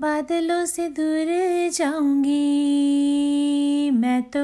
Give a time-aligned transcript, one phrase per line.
[0.00, 1.26] बादलों से दूर
[1.70, 2.30] जाऊँगी।
[3.90, 4.42] मैं तो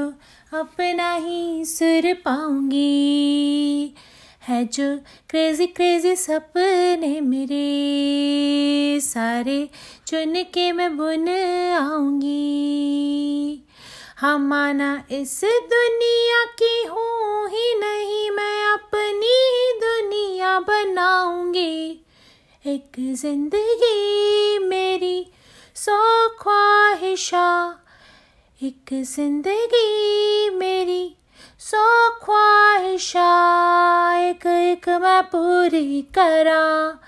[0.58, 3.95] अपना ही सुर पाऊँगी।
[4.48, 4.96] है जो
[5.30, 9.69] क्रेजी क्रेजी सपने मेरे। सारे
[10.06, 11.29] चुन के मैं बुन
[11.73, 13.62] आऊँगी।
[14.21, 19.36] हम माना इस दुनिया की हूँ ही नहीं, मैं अपनी
[19.80, 22.00] दुनिया बनाऊँगी।
[22.66, 25.27] एक ज़िंदगी मेरी
[25.77, 27.75] सौ ख्वाहिशा।
[28.62, 31.16] एक ज़िंदगी मेरी,
[31.58, 33.25] सौ ख्वाहिशा।
[34.19, 36.98] एक एक मैं पूरी करा।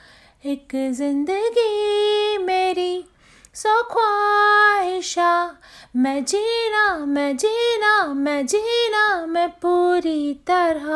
[0.45, 3.05] एक ज़िंदगी मेरी,
[3.55, 5.57] सौ ख्वाहिशा।
[5.97, 10.91] मैं जीना मैं जीना मैं जीना, मैं पूरी तरह।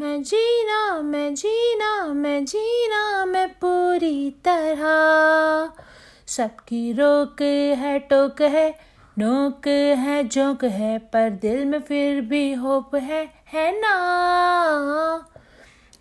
[0.00, 5.85] मैं जीना मैं जीना मैं जीना, मैं पूरी तरह।
[6.28, 7.42] सबकी रोक
[7.78, 8.78] है, टोक है,
[9.18, 15.28] नोक है, जोक है, पर दिल में फिर भी होप है है ना?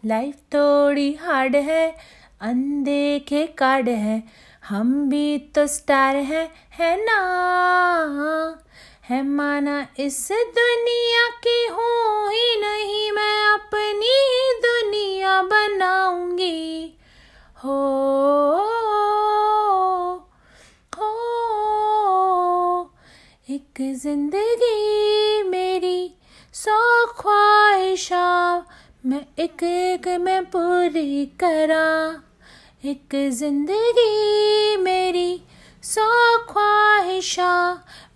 [0.05, 1.95] लाइफ थोड़ी हार्ड है,
[2.41, 4.23] अनदेखे कार्ड है,
[4.67, 8.59] हम भी तो स्टार हैं, है ना?
[9.09, 11.29] है माना इस दुनिया
[23.49, 26.13] एक ज़िंदगी मेरी,
[26.53, 28.21] सौ ख्वाहिशा
[29.05, 31.85] मैं एक एक मैं पूरी करा।
[32.89, 35.41] एक ज़िंदगी मेरी,
[35.83, 36.07] सौ
[36.49, 37.53] ख्वाहिशा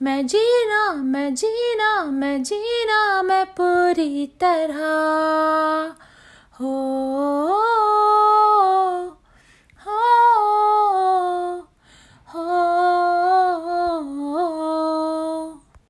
[0.01, 4.83] मैं जीना मैं जीना मैं जीना मैं पूरी तरह।
[6.59, 7.88] हो